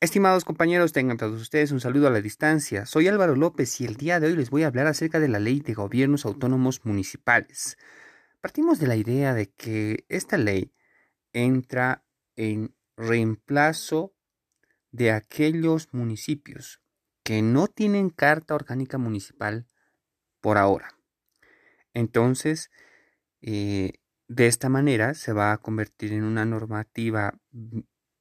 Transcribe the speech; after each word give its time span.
Estimados 0.00 0.44
compañeros, 0.44 0.92
tengan 0.92 1.16
todos 1.16 1.42
ustedes 1.42 1.72
un 1.72 1.80
saludo 1.80 2.06
a 2.06 2.10
la 2.12 2.20
distancia. 2.20 2.86
Soy 2.86 3.08
Álvaro 3.08 3.34
López 3.34 3.80
y 3.80 3.84
el 3.84 3.96
día 3.96 4.20
de 4.20 4.28
hoy 4.28 4.36
les 4.36 4.48
voy 4.48 4.62
a 4.62 4.68
hablar 4.68 4.86
acerca 4.86 5.18
de 5.18 5.26
la 5.26 5.40
ley 5.40 5.58
de 5.58 5.74
gobiernos 5.74 6.24
autónomos 6.24 6.84
municipales. 6.84 7.76
Partimos 8.40 8.78
de 8.78 8.86
la 8.86 8.94
idea 8.94 9.34
de 9.34 9.50
que 9.50 10.04
esta 10.08 10.36
ley 10.36 10.72
entra 11.32 12.04
en 12.36 12.76
reemplazo 12.96 14.14
de 14.92 15.10
aquellos 15.10 15.88
municipios 15.92 16.80
que 17.24 17.42
no 17.42 17.66
tienen 17.66 18.10
carta 18.10 18.54
orgánica 18.54 18.98
municipal 18.98 19.66
por 20.40 20.58
ahora. 20.58 20.96
Entonces, 21.92 22.70
eh, 23.40 23.94
de 24.28 24.46
esta 24.46 24.68
manera 24.68 25.14
se 25.14 25.32
va 25.32 25.50
a 25.50 25.58
convertir 25.58 26.12
en 26.12 26.22
una 26.22 26.44
normativa 26.44 27.40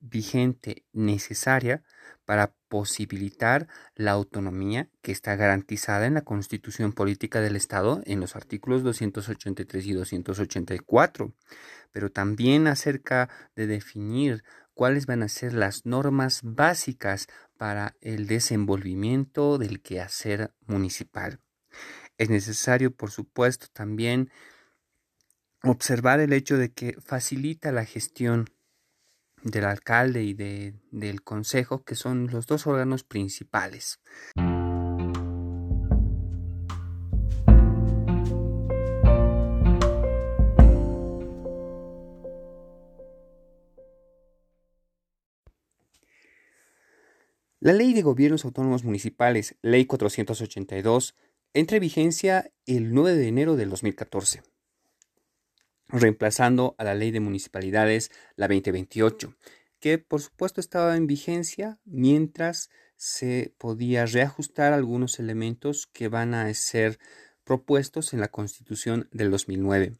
vigente 0.09 0.83
necesaria 0.93 1.83
para 2.25 2.53
posibilitar 2.67 3.67
la 3.95 4.11
autonomía 4.11 4.89
que 5.01 5.11
está 5.11 5.35
garantizada 5.35 6.07
en 6.07 6.15
la 6.15 6.23
Constitución 6.23 6.91
Política 6.91 7.39
del 7.39 7.55
Estado 7.55 8.01
en 8.05 8.19
los 8.19 8.35
artículos 8.35 8.83
283 8.83 9.85
y 9.85 9.93
284, 9.93 11.33
pero 11.91 12.11
también 12.11 12.67
acerca 12.67 13.29
de 13.55 13.67
definir 13.67 14.43
cuáles 14.73 15.05
van 15.05 15.23
a 15.23 15.29
ser 15.29 15.53
las 15.53 15.85
normas 15.85 16.41
básicas 16.43 17.27
para 17.57 17.95
el 18.01 18.27
desenvolvimiento 18.27 19.57
del 19.57 19.81
quehacer 19.81 20.51
municipal. 20.65 21.39
Es 22.17 22.29
necesario, 22.29 22.91
por 22.91 23.11
supuesto, 23.11 23.67
también 23.71 24.29
observar 25.63 26.19
el 26.19 26.33
hecho 26.33 26.57
de 26.57 26.71
que 26.71 26.97
facilita 27.01 27.71
la 27.71 27.85
gestión 27.85 28.49
del 29.47 29.65
alcalde 29.65 30.23
y 30.23 30.33
de, 30.33 30.75
del 30.91 31.23
consejo, 31.23 31.83
que 31.83 31.95
son 31.95 32.27
los 32.27 32.47
dos 32.47 32.67
órganos 32.67 33.03
principales. 33.03 33.99
La 47.59 47.73
Ley 47.73 47.93
de 47.93 48.01
Gobiernos 48.01 48.45
Autónomos 48.45 48.83
Municipales, 48.83 49.57
Ley 49.61 49.85
482, 49.85 51.15
entra 51.53 51.77
en 51.77 51.81
vigencia 51.81 52.51
el 52.65 52.93
9 52.93 53.15
de 53.15 53.27
enero 53.27 53.55
del 53.55 53.69
2014 53.69 54.43
reemplazando 55.89 56.75
a 56.77 56.83
la 56.83 56.95
Ley 56.95 57.11
de 57.11 57.19
Municipalidades, 57.19 58.11
la 58.35 58.47
2028, 58.47 59.33
que 59.79 59.97
por 59.97 60.21
supuesto 60.21 60.59
estaba 60.59 60.95
en 60.95 61.07
vigencia 61.07 61.79
mientras 61.85 62.69
se 62.95 63.53
podía 63.57 64.05
reajustar 64.05 64.73
algunos 64.73 65.19
elementos 65.19 65.87
que 65.87 66.07
van 66.07 66.33
a 66.33 66.51
ser 66.53 66.99
propuestos 67.43 68.13
en 68.13 68.19
la 68.19 68.27
Constitución 68.27 69.07
del 69.11 69.31
2009. 69.31 69.93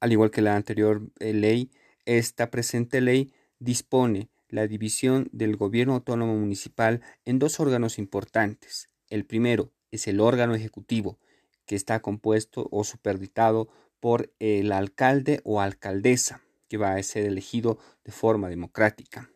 Al 0.00 0.12
igual 0.12 0.30
que 0.30 0.42
la 0.42 0.56
anterior 0.56 1.02
eh, 1.20 1.34
ley, 1.34 1.70
esta 2.06 2.50
presente 2.50 3.00
ley 3.00 3.32
dispone 3.58 4.30
la 4.48 4.66
división 4.66 5.28
del 5.32 5.56
gobierno 5.56 5.94
autónomo 5.94 6.36
municipal 6.36 7.02
en 7.24 7.38
dos 7.38 7.60
órganos 7.60 7.98
importantes. 7.98 8.88
El 9.08 9.26
primero 9.26 9.72
es 9.90 10.08
el 10.08 10.20
órgano 10.20 10.54
ejecutivo, 10.54 11.18
que 11.66 11.76
está 11.76 12.00
compuesto 12.00 12.66
o 12.72 12.82
superditado 12.82 13.68
por 14.00 14.32
el 14.38 14.72
alcalde 14.72 15.40
o 15.44 15.60
alcaldesa, 15.60 16.42
que 16.68 16.78
va 16.78 16.94
a 16.94 17.02
ser 17.02 17.26
elegido 17.26 17.78
de 18.04 18.12
forma 18.12 18.48
democrática. 18.48 19.30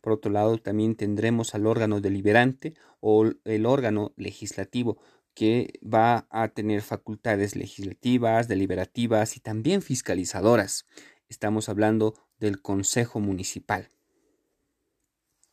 Por 0.00 0.12
otro 0.12 0.30
lado, 0.30 0.58
también 0.58 0.96
tendremos 0.96 1.54
al 1.54 1.66
órgano 1.66 2.00
deliberante 2.00 2.74
o 3.00 3.24
el 3.44 3.66
órgano 3.66 4.12
legislativo, 4.16 5.00
que 5.34 5.78
va 5.82 6.26
a 6.30 6.48
tener 6.48 6.82
facultades 6.82 7.56
legislativas, 7.56 8.48
deliberativas 8.48 9.36
y 9.36 9.40
también 9.40 9.80
fiscalizadoras. 9.80 10.86
Estamos 11.28 11.68
hablando 11.68 12.14
del 12.38 12.60
Consejo 12.60 13.20
Municipal. 13.20 13.88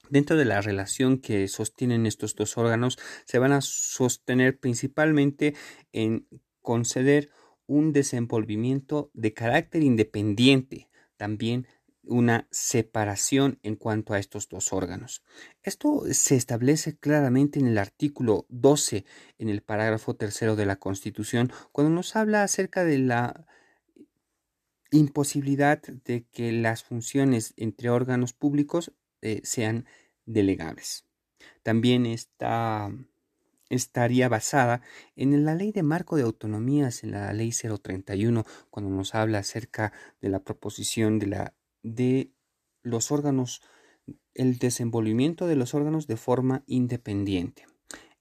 Dentro 0.09 0.36
de 0.36 0.46
la 0.46 0.59
relación 0.62 1.19
que 1.19 1.48
sostienen 1.48 2.08
estos 2.08 2.36
dos 2.36 2.58
órganos, 2.58 2.98
se 3.25 3.38
van 3.38 3.52
a 3.52 3.62
sostener 3.62 4.59
principalmente 4.59 5.53
en 5.94 6.28
conceder 6.62 7.30
un 7.69 7.94
desenvolvimiento 7.94 9.12
de 9.13 9.34
carácter 9.34 9.84
independiente, 9.84 10.90
también 11.18 11.68
una 12.03 12.47
separación 12.50 13.59
en 13.62 13.75
cuanto 13.75 14.13
a 14.13 14.19
estos 14.19 14.50
dos 14.50 14.74
órganos. 14.74 15.24
Esto 15.62 16.02
se 16.12 16.35
establece 16.35 16.97
claramente 16.97 17.59
en 17.59 17.68
el 17.68 17.78
artículo 17.78 18.47
12, 18.50 19.06
en 19.38 19.50
el 19.50 19.62
parágrafo 19.62 20.16
tercero 20.16 20.56
de 20.56 20.66
la 20.66 20.78
Constitución, 20.78 21.52
cuando 21.72 21.94
nos 21.94 22.16
habla 22.16 22.41
acerca 22.41 22.84
de 22.84 22.97
la 22.97 23.46
imposibilidad 24.90 25.80
de 25.84 26.25
que 26.31 26.51
las 26.51 26.84
funciones 26.84 27.53
entre 27.56 27.91
órganos 27.91 28.34
públicos 28.34 28.91
eh, 29.22 29.41
sean 29.44 29.86
delegables. 30.25 31.06
También 31.62 32.07
está 32.07 32.91
estaría 33.69 34.28
basada 34.30 34.81
en 35.16 35.46
la 35.46 35.56
ley 35.56 35.72
de 35.72 35.84
marco 35.84 36.16
de 36.16 36.24
autonomías, 36.24 37.03
en 37.03 37.12
la 37.12 37.31
ley 37.34 37.52
031, 37.52 38.46
cuando 38.69 38.91
nos 38.91 39.16
habla 39.16 39.40
acerca 39.40 39.94
de 40.22 40.30
la 40.30 40.44
proposición 40.44 41.19
de, 41.19 41.28
la, 41.28 41.53
de 41.84 42.34
los 42.84 43.12
órganos, 43.12 43.62
el 44.34 44.57
desenvolvimiento 44.57 45.47
de 45.47 45.56
los 45.56 45.74
órganos 45.74 46.07
de 46.07 46.18
forma 46.18 46.63
independiente. 46.66 47.66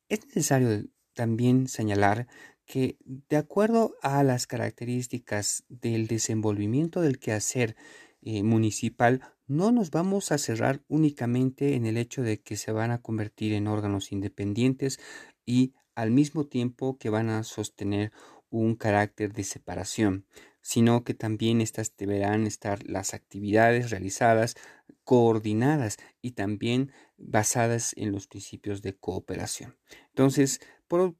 Es 0.09 0.26
necesario 0.26 0.84
también 1.14 1.69
señalar 1.69 2.28
que 2.66 2.98
de 3.04 3.36
acuerdo 3.36 3.94
a 4.03 4.22
las 4.22 4.47
características 4.47 5.65
del 5.69 6.06
desenvolvimiento 6.06 7.00
del 7.00 7.19
quehacer 7.19 7.76
eh, 8.20 8.42
municipal, 8.42 9.22
no 9.47 9.72
nos 9.72 9.91
vamos 9.91 10.32
a 10.32 10.38
cerrar 10.38 10.82
únicamente 10.88 11.75
en 11.75 11.86
el 11.86 11.97
hecho 11.97 12.22
de 12.22 12.42
que 12.42 12.56
se 12.56 12.70
van 12.72 12.91
a 12.91 13.00
convertir 13.00 13.54
en 13.54 13.66
órganos 13.66 14.12
independientes 14.12 15.00
y 15.48 15.72
al 15.94 16.10
mismo 16.10 16.47
tiempo 16.47 16.98
que 16.98 17.09
van 17.09 17.31
a 17.31 17.42
sostener 17.42 18.12
un 18.50 18.76
carácter 18.76 19.32
de 19.32 19.44
separación, 19.44 20.26
sino 20.60 21.04
que 21.04 21.14
también 21.14 21.62
estas 21.62 21.97
deberán 21.97 22.47
estar 22.47 22.86
las 22.86 23.14
actividades 23.14 23.91
realizadas 23.91 24.56
coordinadas 25.04 25.97
y 26.20 26.32
también 26.32 26.92
basadas 27.16 27.94
en 27.97 28.12
los 28.12 28.26
principios 28.26 28.82
de 28.82 28.94
cooperación. 28.94 29.78
Entonces, 30.09 30.60
por, 30.86 31.16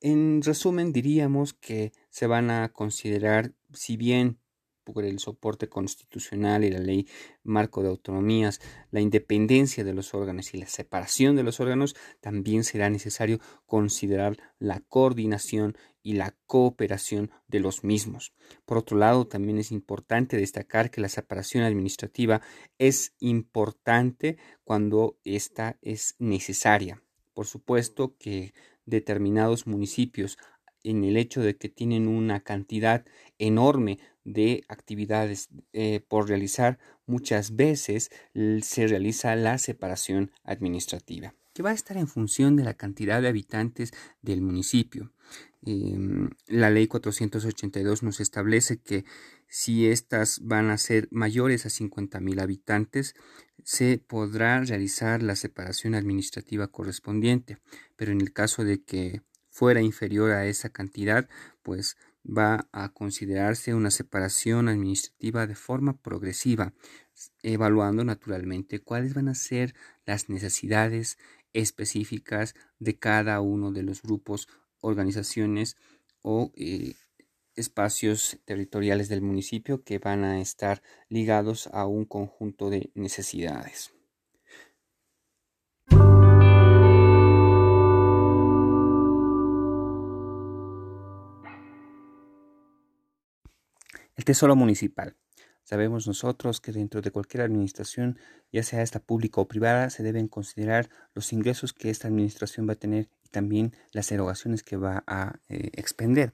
en 0.00 0.40
resumen, 0.42 0.92
diríamos 0.92 1.52
que 1.52 1.90
se 2.10 2.28
van 2.28 2.52
a 2.52 2.68
considerar, 2.72 3.54
si 3.72 3.96
bien 3.96 4.38
por 4.92 5.04
el 5.04 5.18
soporte 5.18 5.68
constitucional 5.68 6.64
y 6.64 6.70
la 6.70 6.78
ley 6.78 7.06
marco 7.42 7.82
de 7.82 7.88
autonomías, 7.88 8.60
la 8.90 9.00
independencia 9.00 9.84
de 9.84 9.94
los 9.94 10.14
órganos 10.14 10.54
y 10.54 10.58
la 10.58 10.66
separación 10.66 11.36
de 11.36 11.42
los 11.42 11.60
órganos, 11.60 11.96
también 12.20 12.64
será 12.64 12.90
necesario 12.90 13.38
considerar 13.66 14.36
la 14.58 14.80
coordinación 14.80 15.76
y 16.02 16.14
la 16.14 16.34
cooperación 16.46 17.30
de 17.48 17.60
los 17.60 17.84
mismos. 17.84 18.32
Por 18.64 18.78
otro 18.78 18.96
lado, 18.96 19.26
también 19.26 19.58
es 19.58 19.72
importante 19.72 20.36
destacar 20.36 20.90
que 20.90 21.00
la 21.00 21.08
separación 21.08 21.64
administrativa 21.64 22.40
es 22.78 23.14
importante 23.18 24.38
cuando 24.64 25.18
ésta 25.24 25.78
es 25.82 26.14
necesaria. 26.18 27.02
Por 27.34 27.46
supuesto 27.46 28.16
que 28.18 28.54
determinados 28.86 29.66
municipios 29.66 30.38
en 30.82 31.04
el 31.04 31.16
hecho 31.16 31.42
de 31.42 31.56
que 31.56 31.68
tienen 31.68 32.08
una 32.08 32.40
cantidad 32.40 33.04
enorme 33.38 33.98
de 34.32 34.64
actividades 34.68 35.48
eh, 35.72 36.00
por 36.06 36.28
realizar, 36.28 36.78
muchas 37.06 37.56
veces 37.56 38.10
se 38.62 38.86
realiza 38.86 39.34
la 39.36 39.58
separación 39.58 40.30
administrativa, 40.44 41.34
que 41.54 41.62
va 41.62 41.70
a 41.70 41.74
estar 41.74 41.96
en 41.96 42.08
función 42.08 42.56
de 42.56 42.64
la 42.64 42.74
cantidad 42.74 43.22
de 43.22 43.28
habitantes 43.28 43.92
del 44.22 44.42
municipio. 44.42 45.12
Em, 45.62 46.30
la 46.46 46.70
ley 46.70 46.86
482 46.86 48.02
nos 48.02 48.20
establece 48.20 48.80
que 48.80 49.04
si 49.48 49.88
estas 49.88 50.40
van 50.42 50.70
a 50.70 50.78
ser 50.78 51.08
mayores 51.10 51.66
a 51.66 51.70
50.000 51.70 52.40
habitantes, 52.40 53.14
se 53.64 53.98
podrá 53.98 54.62
realizar 54.62 55.22
la 55.22 55.36
separación 55.36 55.94
administrativa 55.94 56.68
correspondiente, 56.68 57.58
pero 57.96 58.12
en 58.12 58.20
el 58.20 58.32
caso 58.32 58.64
de 58.64 58.82
que 58.82 59.22
fuera 59.50 59.82
inferior 59.82 60.30
a 60.30 60.46
esa 60.46 60.68
cantidad, 60.68 61.28
pues 61.62 61.96
va 62.28 62.68
a 62.72 62.90
considerarse 62.92 63.74
una 63.74 63.90
separación 63.90 64.68
administrativa 64.68 65.46
de 65.46 65.54
forma 65.54 65.96
progresiva, 65.96 66.74
evaluando 67.42 68.04
naturalmente 68.04 68.80
cuáles 68.80 69.14
van 69.14 69.28
a 69.28 69.34
ser 69.34 69.74
las 70.04 70.28
necesidades 70.28 71.18
específicas 71.52 72.54
de 72.78 72.98
cada 72.98 73.40
uno 73.40 73.72
de 73.72 73.82
los 73.82 74.02
grupos, 74.02 74.48
organizaciones 74.80 75.76
o 76.22 76.52
eh, 76.54 76.94
espacios 77.56 78.38
territoriales 78.44 79.08
del 79.08 79.22
municipio 79.22 79.82
que 79.82 79.98
van 79.98 80.24
a 80.24 80.40
estar 80.40 80.82
ligados 81.08 81.68
a 81.72 81.86
un 81.86 82.04
conjunto 82.04 82.70
de 82.70 82.90
necesidades. 82.94 83.97
El 94.18 94.24
Tesoro 94.24 94.56
Municipal. 94.56 95.14
Sabemos 95.62 96.08
nosotros 96.08 96.60
que 96.60 96.72
dentro 96.72 97.02
de 97.02 97.12
cualquier 97.12 97.44
administración, 97.44 98.18
ya 98.52 98.64
sea 98.64 98.82
esta 98.82 98.98
pública 98.98 99.40
o 99.40 99.46
privada, 99.46 99.90
se 99.90 100.02
deben 100.02 100.26
considerar 100.26 100.90
los 101.14 101.32
ingresos 101.32 101.72
que 101.72 101.88
esta 101.88 102.08
administración 102.08 102.68
va 102.68 102.72
a 102.72 102.80
tener 102.80 103.08
y 103.24 103.28
también 103.28 103.76
las 103.92 104.10
erogaciones 104.10 104.64
que 104.64 104.76
va 104.76 105.04
a 105.06 105.38
eh, 105.48 105.70
expender. 105.74 106.32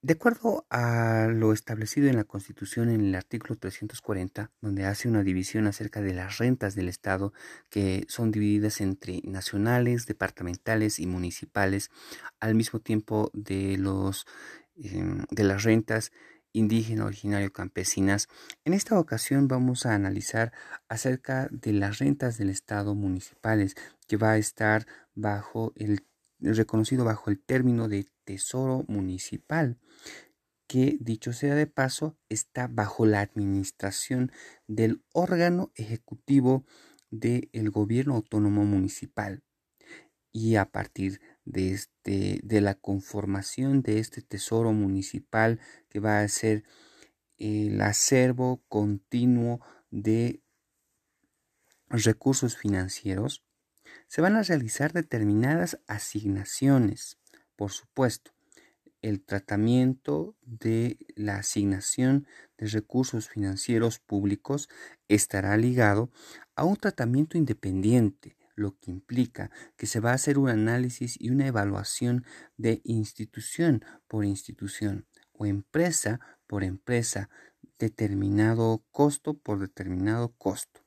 De 0.00 0.14
acuerdo 0.14 0.64
a 0.70 1.28
lo 1.30 1.52
establecido 1.52 2.08
en 2.08 2.16
la 2.16 2.24
Constitución 2.24 2.88
en 2.88 3.02
el 3.02 3.14
artículo 3.14 3.56
340, 3.56 4.50
donde 4.62 4.86
hace 4.86 5.06
una 5.06 5.22
división 5.22 5.66
acerca 5.66 6.00
de 6.00 6.14
las 6.14 6.38
rentas 6.38 6.74
del 6.74 6.88
Estado, 6.88 7.34
que 7.68 8.06
son 8.08 8.30
divididas 8.30 8.80
entre 8.80 9.20
nacionales, 9.24 10.06
departamentales 10.06 10.98
y 10.98 11.06
municipales, 11.06 11.90
al 12.38 12.54
mismo 12.54 12.80
tiempo 12.80 13.30
de 13.34 13.76
los 13.76 14.24
em, 14.76 15.26
de 15.30 15.44
las 15.44 15.62
rentas 15.64 16.10
indígena, 16.52 17.04
originario, 17.04 17.52
campesinas. 17.52 18.28
En 18.64 18.74
esta 18.74 18.98
ocasión 18.98 19.48
vamos 19.48 19.86
a 19.86 19.94
analizar 19.94 20.52
acerca 20.88 21.48
de 21.50 21.72
las 21.72 21.98
rentas 21.98 22.38
del 22.38 22.50
Estado 22.50 22.94
municipales, 22.94 23.76
que 24.06 24.16
va 24.16 24.32
a 24.32 24.38
estar 24.38 24.86
bajo 25.14 25.72
el 25.76 26.04
reconocido 26.40 27.04
bajo 27.04 27.30
el 27.30 27.38
término 27.38 27.88
de 27.88 28.06
tesoro 28.24 28.84
municipal, 28.88 29.78
que 30.66 30.96
dicho 31.00 31.32
sea 31.32 31.54
de 31.54 31.66
paso, 31.66 32.16
está 32.28 32.68
bajo 32.68 33.04
la 33.04 33.20
administración 33.20 34.32
del 34.66 35.02
órgano 35.12 35.72
ejecutivo 35.74 36.64
del 37.10 37.70
gobierno 37.70 38.14
autónomo 38.14 38.64
municipal. 38.64 39.42
Y 40.32 40.54
a 40.56 40.70
partir 40.70 41.20
de, 41.20 41.29
este, 41.46 42.40
de 42.42 42.60
la 42.60 42.74
conformación 42.74 43.82
de 43.82 43.98
este 43.98 44.22
tesoro 44.22 44.72
municipal 44.72 45.60
que 45.88 46.00
va 46.00 46.20
a 46.20 46.28
ser 46.28 46.64
el 47.38 47.80
acervo 47.80 48.62
continuo 48.68 49.60
de 49.90 50.42
recursos 51.88 52.56
financieros, 52.56 53.42
se 54.06 54.20
van 54.20 54.36
a 54.36 54.42
realizar 54.42 54.92
determinadas 54.92 55.80
asignaciones, 55.86 57.18
por 57.56 57.72
supuesto. 57.72 58.32
El 59.02 59.22
tratamiento 59.22 60.36
de 60.42 60.98
la 61.14 61.36
asignación 61.36 62.26
de 62.58 62.66
recursos 62.66 63.30
financieros 63.30 63.98
públicos 63.98 64.68
estará 65.08 65.56
ligado 65.56 66.10
a 66.54 66.64
un 66.64 66.76
tratamiento 66.76 67.38
independiente 67.38 68.36
lo 68.60 68.78
que 68.78 68.90
implica 68.90 69.50
que 69.76 69.86
se 69.86 70.00
va 70.00 70.10
a 70.10 70.14
hacer 70.14 70.38
un 70.38 70.48
análisis 70.48 71.16
y 71.18 71.30
una 71.30 71.46
evaluación 71.46 72.24
de 72.56 72.80
institución 72.84 73.84
por 74.06 74.24
institución 74.24 75.06
o 75.32 75.46
empresa 75.46 76.20
por 76.50 76.64
empresa, 76.64 77.30
determinado 77.78 78.84
costo 78.90 79.38
por 79.38 79.60
determinado 79.60 80.34
costo. 80.36 80.80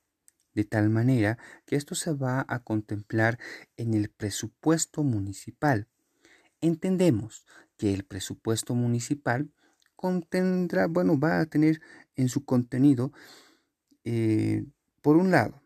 De 0.53 0.65
tal 0.65 0.89
manera 0.89 1.37
que 1.65 1.77
esto 1.77 1.95
se 1.95 2.11
va 2.13 2.45
a 2.49 2.59
contemplar 2.59 3.39
en 3.77 3.93
el 3.93 4.09
presupuesto 4.09 5.03
municipal. 5.03 5.87
Entendemos 6.59 7.45
que 7.77 7.93
el 7.93 8.03
presupuesto 8.03 8.75
municipal 8.75 9.53
contendrá, 9.95 10.87
bueno, 10.87 11.17
va 11.17 11.39
a 11.39 11.45
tener 11.45 11.79
en 12.17 12.27
su 12.27 12.43
contenido, 12.43 13.13
eh, 14.03 14.65
por 15.01 15.15
un 15.15 15.31
lado, 15.31 15.62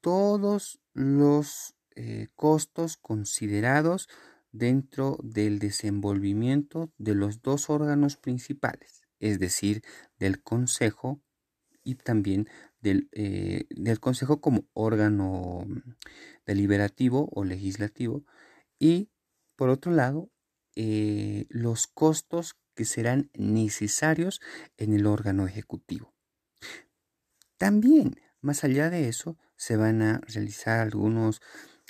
todos 0.00 0.80
los 0.92 1.74
eh, 1.94 2.28
costos 2.34 2.96
considerados 2.96 4.08
dentro 4.50 5.18
del 5.22 5.58
desenvolvimiento 5.58 6.92
de 6.98 7.14
los 7.14 7.42
dos 7.42 7.70
órganos 7.70 8.16
principales, 8.16 9.02
es 9.18 9.38
decir, 9.38 9.82
del 10.18 10.42
Consejo 10.42 11.22
y 11.84 11.94
también 11.96 12.48
del, 12.80 13.08
eh, 13.12 13.64
del 13.70 14.00
Consejo 14.00 14.40
como 14.40 14.66
órgano 14.74 15.66
deliberativo 16.46 17.28
o 17.32 17.44
legislativo 17.44 18.24
y 18.78 19.10
por 19.56 19.68
otro 19.68 19.92
lado 19.92 20.30
eh, 20.74 21.46
los 21.48 21.86
costos 21.86 22.56
que 22.74 22.84
serán 22.84 23.30
necesarios 23.34 24.40
en 24.76 24.94
el 24.94 25.06
órgano 25.06 25.46
ejecutivo. 25.46 26.14
También, 27.58 28.16
más 28.42 28.64
allá 28.64 28.90
de 28.90 29.08
eso, 29.08 29.38
se 29.56 29.76
van 29.76 30.02
a 30.02 30.20
realizar 30.26 30.80
algunos, 30.80 31.40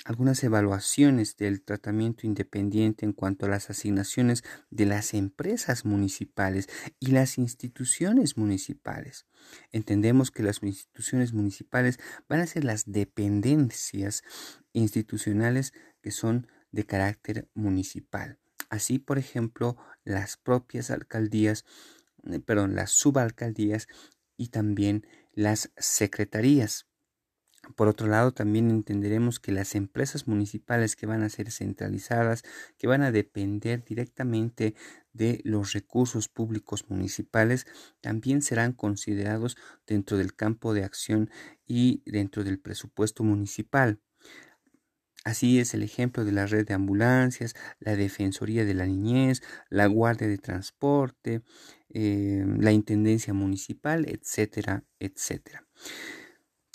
algunas 0.05 0.43
evaluaciones 0.43 1.35
del 1.35 1.61
tratamiento 1.61 2.27
independiente 2.27 3.05
en 3.05 3.13
cuanto 3.13 3.45
a 3.45 3.49
las 3.49 3.69
asignaciones 3.69 4.43
de 4.69 4.85
las 4.85 5.13
empresas 5.13 5.83
municipales 5.83 6.69
y 6.99 7.07
las 7.07 7.37
instituciones 7.37 8.37
municipales. 8.37 9.25
Entendemos 9.71 10.31
que 10.31 10.43
las 10.43 10.61
instituciones 10.61 11.33
municipales 11.33 11.99
van 12.29 12.41
a 12.41 12.47
ser 12.47 12.63
las 12.63 12.91
dependencias 12.91 14.23
institucionales 14.71 15.73
que 16.01 16.11
son 16.11 16.47
de 16.71 16.85
carácter 16.85 17.47
municipal. 17.53 18.37
Así, 18.69 18.99
por 18.99 19.17
ejemplo, 19.17 19.77
las 20.03 20.37
propias 20.37 20.91
alcaldías, 20.91 21.65
eh, 22.25 22.39
perdón, 22.39 22.75
las 22.75 22.91
subalcaldías 22.91 23.87
y 24.37 24.47
también 24.49 25.05
las 25.33 25.71
secretarías. 25.77 26.87
Por 27.75 27.87
otro 27.87 28.07
lado, 28.07 28.33
también 28.33 28.69
entenderemos 28.69 29.39
que 29.39 29.53
las 29.53 29.73
empresas 29.75 30.27
municipales 30.27 30.97
que 30.97 31.05
van 31.05 31.23
a 31.23 31.29
ser 31.29 31.49
centralizadas, 31.49 32.43
que 32.77 32.87
van 32.87 33.01
a 33.03 33.11
depender 33.11 33.85
directamente 33.85 34.75
de 35.13 35.39
los 35.45 35.71
recursos 35.71 36.27
públicos 36.27 36.89
municipales, 36.89 37.65
también 38.01 38.41
serán 38.41 38.73
considerados 38.73 39.55
dentro 39.87 40.17
del 40.17 40.35
campo 40.35 40.73
de 40.73 40.83
acción 40.83 41.29
y 41.65 42.03
dentro 42.05 42.43
del 42.43 42.59
presupuesto 42.59 43.23
municipal. 43.23 44.01
Así 45.23 45.59
es 45.59 45.73
el 45.73 45.83
ejemplo 45.83 46.25
de 46.25 46.33
la 46.33 46.45
red 46.47 46.67
de 46.67 46.73
ambulancias, 46.73 47.55
la 47.79 47.95
Defensoría 47.95 48.65
de 48.65 48.73
la 48.73 48.85
Niñez, 48.85 49.41
la 49.69 49.87
Guardia 49.87 50.27
de 50.27 50.37
Transporte, 50.37 51.41
eh, 51.89 52.43
la 52.59 52.73
Intendencia 52.73 53.33
Municipal, 53.33 54.05
etcétera, 54.09 54.83
etcétera. 54.99 55.65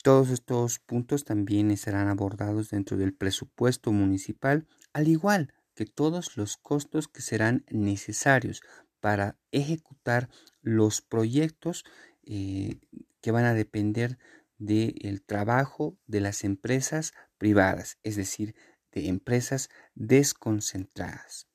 Todos 0.02 0.30
estos 0.30 0.78
puntos 0.78 1.24
también 1.24 1.70
estarán 1.70 2.08
abordados 2.08 2.70
dentro 2.70 2.96
del 2.96 3.12
presupuesto 3.12 3.92
municipal, 3.92 4.66
al 4.94 5.08
igual 5.08 5.52
que 5.74 5.84
todos 5.84 6.36
los 6.36 6.56
costos 6.56 7.08
que 7.08 7.20
serán 7.20 7.64
necesarios 7.68 8.62
para 9.00 9.36
ejecutar 9.52 10.30
los 10.62 11.02
proyectos 11.02 11.84
eh, 12.24 12.80
que 13.20 13.30
van 13.30 13.44
a 13.44 13.54
depender 13.54 14.18
del 14.58 15.22
trabajo 15.22 15.96
de 16.06 16.20
las 16.20 16.42
empresas 16.42 17.12
privadas, 17.38 17.98
es 18.02 18.16
decir, 18.16 18.54
de 18.92 19.08
empresas 19.08 19.70
desconcentradas, 19.94 21.48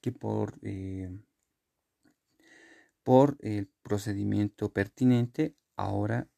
que 0.00 0.12
por, 0.12 0.58
eh, 0.62 1.10
por 3.02 3.36
el 3.40 3.68
procedimiento 3.82 4.72
pertinente 4.72 5.56
ahora 5.76 6.28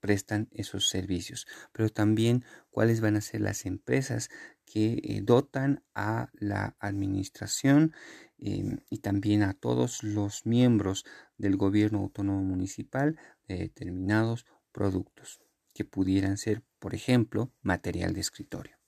prestan 0.00 0.48
esos 0.52 0.88
servicios, 0.88 1.46
pero 1.72 1.88
también 1.88 2.44
cuáles 2.70 3.00
van 3.00 3.16
a 3.16 3.20
ser 3.20 3.40
las 3.40 3.66
empresas 3.66 4.30
que 4.64 5.00
eh, 5.02 5.20
dotan 5.22 5.82
a 5.94 6.30
la 6.34 6.76
administración 6.78 7.92
em, 8.38 8.78
y 8.90 8.98
también 8.98 9.42
a 9.42 9.54
todos 9.54 10.02
los 10.02 10.46
miembros 10.46 11.04
del 11.38 11.56
gobierno 11.56 11.98
autónomo 11.98 12.42
municipal 12.42 13.18
de 13.48 13.58
determinados 13.58 14.46
productos 14.72 15.40
que 15.74 15.84
pudieran 15.84 16.36
ser, 16.36 16.62
por 16.86 16.94
ejemplo, 16.94 17.52
material 17.62 18.14
de 18.14 18.20
escritorio. 18.20 18.78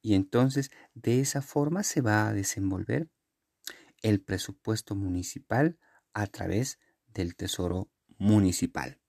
Y 0.00 0.14
entonces 0.14 0.70
de 0.94 1.18
esa 1.18 1.42
forma 1.42 1.82
se 1.82 2.02
va 2.02 2.28
a 2.28 2.32
desenvolver 2.32 3.10
el 4.00 4.22
presupuesto 4.22 4.94
municipal 4.94 5.76
a 6.12 6.28
través 6.28 6.78
del 7.08 7.34
Tesoro 7.34 7.90
Municipal. 8.16 9.00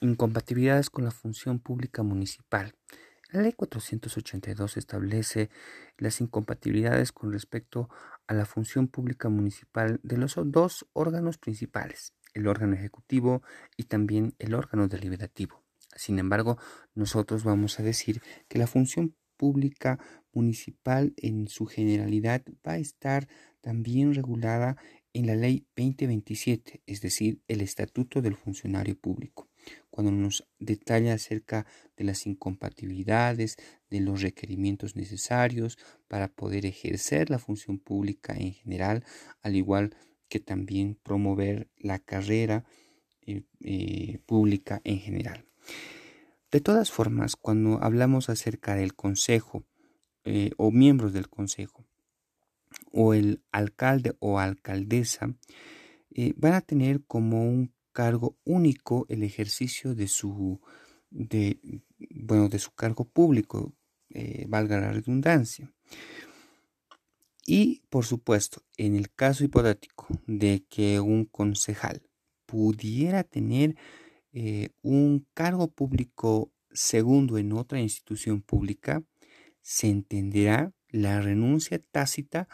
Incompatibilidades 0.00 0.88
con 0.88 1.04
la 1.04 1.10
función 1.10 1.58
pública 1.60 2.02
municipal. 2.02 2.74
La 3.32 3.42
ley 3.42 3.52
482 3.52 4.76
establece 4.76 5.50
las 5.98 6.20
incompatibilidades 6.20 7.12
con 7.12 7.32
respecto 7.32 7.88
a 8.30 8.32
la 8.32 8.46
función 8.46 8.86
pública 8.86 9.28
municipal 9.28 9.98
de 10.04 10.16
los 10.16 10.36
dos 10.44 10.86
órganos 10.92 11.36
principales, 11.36 12.14
el 12.32 12.46
órgano 12.46 12.76
ejecutivo 12.76 13.42
y 13.76 13.84
también 13.84 14.36
el 14.38 14.54
órgano 14.54 14.86
deliberativo. 14.86 15.64
Sin 15.96 16.20
embargo, 16.20 16.56
nosotros 16.94 17.42
vamos 17.42 17.80
a 17.80 17.82
decir 17.82 18.22
que 18.46 18.60
la 18.60 18.68
función 18.68 19.16
pública 19.36 19.98
municipal 20.32 21.12
en 21.16 21.48
su 21.48 21.66
generalidad 21.66 22.44
va 22.64 22.74
a 22.74 22.78
estar 22.78 23.26
también 23.62 24.14
regulada 24.14 24.76
en 25.12 25.26
la 25.26 25.34
ley 25.34 25.66
2027, 25.76 26.82
es 26.86 27.00
decir, 27.00 27.42
el 27.48 27.60
Estatuto 27.60 28.22
del 28.22 28.36
Funcionario 28.36 28.96
Público. 28.96 29.48
cuando 29.90 30.12
nos 30.12 30.46
detalla 30.58 31.14
acerca 31.14 31.66
de 31.96 32.04
las 32.04 32.26
incompatibilidades, 32.26 33.56
de 33.90 34.00
los 34.00 34.22
requerimientos 34.22 34.96
necesarios 34.96 35.78
para 36.08 36.28
poder 36.28 36.64
ejercer 36.66 37.30
la 37.30 37.38
función 37.38 37.78
pública 37.78 38.34
en 38.34 38.52
general, 38.52 39.04
al 39.42 39.56
igual 39.56 39.94
que 40.28 40.40
también 40.40 40.98
promover 41.02 41.68
la 41.76 41.98
carrera 41.98 42.64
eh, 43.22 43.42
eh, 43.60 44.20
pública 44.24 44.80
en 44.84 44.98
general. 44.98 45.44
De 46.50 46.60
todas 46.60 46.90
formas, 46.90 47.36
cuando 47.36 47.82
hablamos 47.82 48.30
acerca 48.30 48.74
del 48.74 48.94
consejo 48.94 49.64
eh, 50.24 50.52
o 50.56 50.70
miembros 50.70 51.12
del 51.12 51.28
consejo 51.28 51.84
o 52.92 53.14
el 53.14 53.42
alcalde 53.52 54.14
o 54.20 54.38
alcaldesa, 54.38 55.34
van 56.36 56.54
a 56.54 56.60
tener 56.60 57.04
como 57.04 57.44
un 57.44 57.72
cargo 57.92 58.36
único 58.44 59.06
el 59.08 59.22
ejercicio 59.22 59.94
de 59.94 60.08
su, 60.08 60.60
de, 61.10 61.60
bueno, 62.10 62.48
de 62.48 62.58
su 62.58 62.72
cargo 62.72 63.04
público, 63.04 63.72
eh, 64.10 64.44
valga 64.48 64.80
la 64.80 64.92
redundancia. 64.92 65.72
Y 67.46 67.82
por 67.88 68.04
supuesto, 68.04 68.62
en 68.76 68.94
el 68.94 69.12
caso 69.12 69.44
hipotético 69.44 70.06
de 70.26 70.64
que 70.68 71.00
un 71.00 71.24
concejal 71.24 72.02
pudiera 72.46 73.24
tener 73.24 73.76
eh, 74.32 74.70
un 74.82 75.26
cargo 75.34 75.68
público 75.68 76.52
segundo 76.72 77.38
en 77.38 77.52
otra 77.52 77.80
institución 77.80 78.42
pública, 78.42 79.02
se 79.62 79.88
entenderá 79.88 80.72
la 80.88 81.20
renuncia 81.20 81.80
tácita 81.90 82.48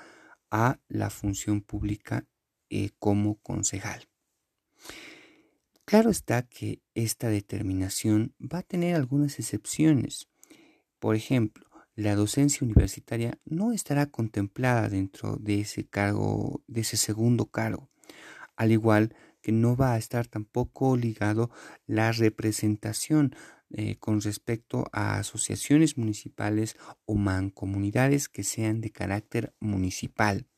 a 0.50 0.80
la 0.88 1.10
función 1.10 1.60
pública 1.60 2.26
eh, 2.70 2.90
como 2.98 3.36
concejal. 3.36 4.08
Claro 5.84 6.10
está 6.10 6.42
que 6.42 6.80
esta 6.94 7.28
determinación 7.28 8.34
va 8.40 8.58
a 8.58 8.62
tener 8.62 8.96
algunas 8.96 9.38
excepciones. 9.38 10.28
Por 11.06 11.14
ejemplo, 11.14 11.64
la 11.94 12.16
docencia 12.16 12.64
universitaria 12.64 13.38
no 13.44 13.70
estará 13.70 14.06
contemplada 14.06 14.88
dentro 14.88 15.36
de 15.36 15.60
ese 15.60 15.86
cargo, 15.86 16.64
de 16.66 16.80
ese 16.80 16.96
segundo 16.96 17.46
cargo, 17.46 17.88
al 18.56 18.72
igual 18.72 19.14
que 19.40 19.52
no 19.52 19.76
va 19.76 19.92
a 19.92 19.98
estar 19.98 20.26
tampoco 20.26 20.96
ligado 20.96 21.48
la 21.86 22.10
representación 22.10 23.36
eh, 23.70 23.94
con 24.00 24.20
respecto 24.20 24.88
a 24.90 25.20
asociaciones 25.20 25.96
municipales 25.96 26.76
o 27.04 27.14
mancomunidades 27.14 28.28
que 28.28 28.42
sean 28.42 28.80
de 28.80 28.90
carácter 28.90 29.54
municipal. 29.60 30.48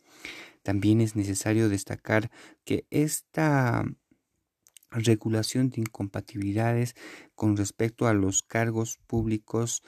También 0.62 1.02
es 1.02 1.14
necesario 1.14 1.68
destacar 1.68 2.30
que 2.64 2.86
esta 2.88 3.84
regulación 4.90 5.70
de 5.70 5.82
incompatibilidades 5.82 6.96
con 7.34 7.56
respecto 7.56 8.06
a 8.06 8.14
los 8.14 8.42
cargos 8.42 8.98
públicos 9.06 9.82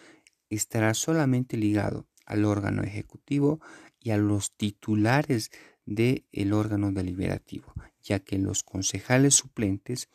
estará 0.50 0.94
solamente 0.94 1.56
ligado 1.56 2.06
al 2.26 2.44
órgano 2.44 2.82
ejecutivo 2.82 3.60
y 3.98 4.10
a 4.10 4.18
los 4.18 4.52
titulares 4.56 5.50
del 5.86 6.52
órgano 6.52 6.92
deliberativo, 6.92 7.72
ya 8.02 8.20
que 8.20 8.38
los 8.38 8.62
concejales 8.62 9.34
suplentes 9.34 10.08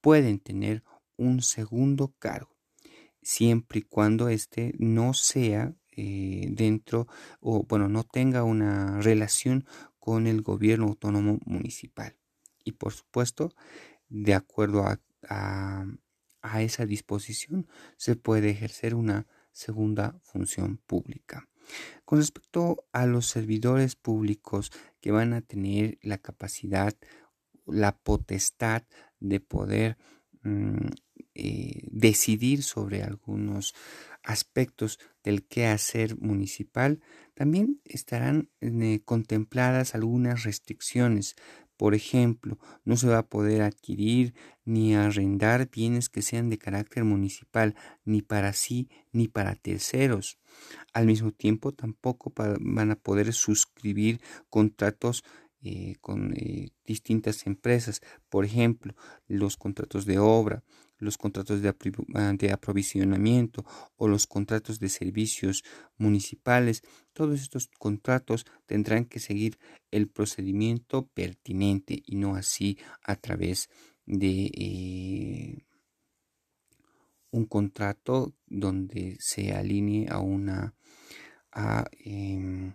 pueden 0.00 0.38
tener 0.38 0.84
un 1.16 1.42
segundo 1.42 2.14
cargo, 2.18 2.56
siempre 3.22 3.80
y 3.80 3.82
cuando 3.82 4.28
éste 4.28 4.74
no 4.78 5.14
sea 5.14 5.74
eh, 6.00 6.46
dentro 6.50 7.08
o, 7.40 7.64
bueno, 7.64 7.88
no 7.88 8.04
tenga 8.04 8.44
una 8.44 9.00
relación 9.00 9.66
con 9.98 10.28
el 10.28 10.42
gobierno 10.42 10.86
autónomo 10.86 11.40
municipal. 11.44 12.16
Y 12.62 12.72
por 12.72 12.92
supuesto, 12.92 13.52
de 14.08 14.34
acuerdo 14.34 14.86
a, 14.86 15.00
esa 16.60 16.86
disposición, 16.86 17.66
se 17.96 18.16
puede 18.16 18.50
ejercer 18.50 18.94
una 18.94 19.26
segunda 19.58 20.18
función 20.22 20.78
pública. 20.86 21.48
Con 22.04 22.20
respecto 22.20 22.84
a 22.92 23.06
los 23.06 23.26
servidores 23.26 23.96
públicos 23.96 24.70
que 25.00 25.10
van 25.10 25.32
a 25.32 25.42
tener 25.42 25.98
la 26.00 26.18
capacidad, 26.18 26.94
la 27.66 27.98
potestad 27.98 28.84
de 29.20 29.40
poder 29.40 29.98
mm, 30.42 30.86
eh, 31.34 31.88
decidir 31.90 32.62
sobre 32.62 33.02
algunos 33.02 33.74
aspectos 34.22 34.98
del 35.22 35.44
quehacer 35.46 36.16
municipal, 36.18 37.00
también 37.34 37.80
estarán 37.84 38.50
eh, 38.60 39.00
contempladas 39.04 39.94
algunas 39.94 40.44
restricciones 40.44 41.34
por 41.78 41.94
ejemplo, 41.94 42.58
no 42.84 42.96
se 42.96 43.06
va 43.06 43.18
a 43.18 43.28
poder 43.28 43.62
adquirir 43.62 44.34
ni 44.64 44.96
arrendar 44.96 45.70
bienes 45.70 46.08
que 46.08 46.22
sean 46.22 46.50
de 46.50 46.58
carácter 46.58 47.04
municipal, 47.04 47.76
ni 48.04 48.20
para 48.20 48.52
sí 48.52 48.90
ni 49.12 49.28
para 49.28 49.54
terceros. 49.54 50.38
Al 50.92 51.06
mismo 51.06 51.30
tiempo, 51.30 51.72
tampoco 51.72 52.32
van 52.36 52.90
a 52.90 52.96
poder 52.96 53.32
suscribir 53.32 54.20
contratos 54.50 55.22
eh, 55.62 55.94
con 56.00 56.34
eh, 56.36 56.70
distintas 56.84 57.46
empresas, 57.46 58.00
por 58.28 58.44
ejemplo, 58.44 58.94
los 59.28 59.56
contratos 59.56 60.04
de 60.04 60.18
obra, 60.18 60.64
los 60.98 61.16
contratos 61.16 61.60
ah, 62.14 62.32
de, 62.36 62.52
aprovisionamiento 62.52 63.64
o 63.96 64.08
los 64.08 64.26
contratos 64.26 64.78
de 64.80 64.88
servicios 64.88 65.64
municipales, 65.96 66.82
todos 67.12 67.40
estos 67.40 67.68
contratos 67.78 68.46
tendrán 68.66 69.04
que 69.04 69.20
seguir 69.20 69.58
el 69.90 70.08
procedimiento 70.08 71.06
pertinente 71.06 72.02
y 72.04 72.16
no 72.16 72.34
así 72.34 72.78
a 73.02 73.16
través 73.16 73.68
de 74.06 74.50
eh, 74.54 75.64
un 77.30 77.44
contrato 77.46 78.34
donde 78.46 79.16
se 79.20 79.52
alinee 79.52 80.08
a 80.08 80.18
una, 80.18 80.74
a, 81.52 81.86
em, 82.04 82.72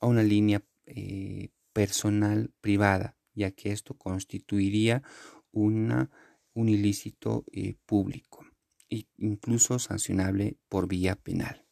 una 0.00 0.22
línea 0.22 0.62
eh, 0.86 1.48
personal 1.72 2.50
privada, 2.60 3.16
ya 3.34 3.50
que 3.50 3.72
esto 3.72 3.94
constituiría 3.94 5.02
una 5.50 6.10
un 6.54 6.68
ilícito 6.68 7.44
eh, 7.52 7.76
público 7.84 8.46
e 8.88 9.06
incluso 9.18 9.78
sancionable 9.78 10.56
por 10.68 10.88
vía 10.88 11.16
penal. 11.16 11.64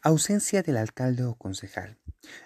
Ausencia 0.00 0.62
del 0.62 0.76
alcalde 0.76 1.24
o 1.24 1.34
concejal. 1.34 1.98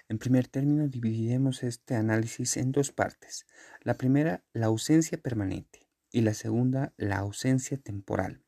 En 0.09 0.19
primer 0.19 0.49
término, 0.49 0.89
dividiremos 0.89 1.63
este 1.63 1.95
análisis 1.95 2.57
en 2.57 2.73
dos 2.73 2.93
partes. 2.93 3.47
La 3.83 3.95
primera, 3.95 4.43
la 4.55 4.67
ausencia 4.67 5.19
permanente 5.19 5.87
y 6.11 6.23
la 6.23 6.33
segunda, 6.33 6.95
la 6.97 7.19
ausencia 7.19 7.77
temporal. 7.77 8.43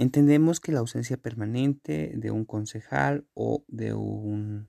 Entendemos 0.00 0.60
que 0.60 0.72
la 0.72 0.78
ausencia 0.78 1.18
permanente 1.18 2.14
de 2.16 2.30
un 2.30 2.46
concejal 2.46 3.28
o 3.34 3.66
de 3.68 3.92
un 3.92 4.66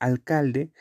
alcalde 0.00 0.72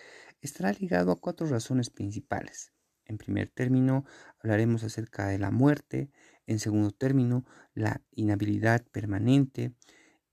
estará 0.42 0.74
ligado 0.74 1.12
a 1.12 1.22
cuatro 1.22 1.46
razones 1.46 1.92
principales. 1.92 2.74
En 3.06 3.20
primer 3.20 3.50
término, 3.50 4.04
hablaremos 4.40 4.84
acerca 4.84 5.28
de 5.28 5.38
la 5.38 5.52
muerte. 5.52 6.10
En 6.48 6.58
segundo 6.58 6.90
término, 6.90 7.46
la 7.76 8.02
inhabilidad 8.10 8.84
permanente. 8.88 9.76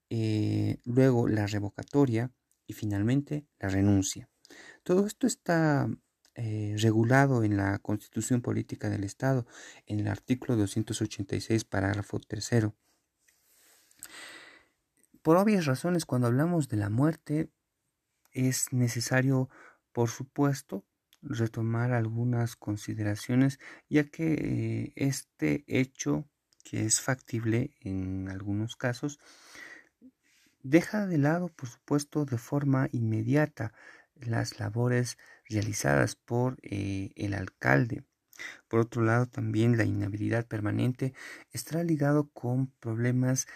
Eh, 0.08 0.78
luego, 0.86 1.28
la 1.28 1.46
revocatoria. 1.46 2.32
Y 2.66 2.72
finalmente, 2.72 3.46
la 3.58 3.68
renuncia. 3.68 4.30
Todo 4.82 5.06
esto 5.06 5.26
está 5.26 5.90
eh, 6.36 6.74
regulado 6.78 7.44
en 7.44 7.58
la 7.58 7.78
Constitución 7.80 8.40
Política 8.40 8.88
del 8.88 9.04
Estado, 9.04 9.46
en 9.84 10.00
el 10.00 10.08
artículo 10.08 10.56
286, 10.56 11.66
parágrafo 11.66 12.18
tercero. 12.18 12.74
Por 15.22 15.36
obvias 15.36 15.66
razones, 15.66 16.06
cuando 16.06 16.26
hablamos 16.26 16.68
de 16.68 16.76
la 16.76 16.90
muerte, 16.90 17.50
es 18.32 18.72
necesario, 18.72 19.48
por 19.92 20.08
supuesto, 20.08 20.84
retomar 21.22 21.92
algunas 21.92 22.56
consideraciones, 22.56 23.58
ya 23.88 24.04
que 24.04 24.34
eh, 24.34 24.92
este 24.96 25.64
hecho, 25.66 26.28
que 26.64 26.84
es 26.84 27.00
factible 27.00 27.74
en 27.80 28.28
algunos 28.28 28.76
casos, 28.76 29.18
deja 30.62 31.06
de 31.06 31.18
lado, 31.18 31.48
por 31.48 31.68
supuesto, 31.68 32.24
de 32.24 32.38
forma 32.38 32.88
inmediata 32.92 33.72
las 34.14 34.58
labores 34.58 35.18
realizadas 35.48 36.16
por 36.16 36.58
eh, 36.62 37.10
el 37.16 37.34
alcalde. 37.34 38.04
Por 38.68 38.80
otro 38.80 39.02
lado, 39.02 39.26
también 39.26 39.76
la 39.76 39.84
inhabilidad 39.84 40.46
permanente 40.46 41.12
estará 41.52 41.82
ligado 41.82 42.28
con 42.30 42.68
problemas 42.78 43.46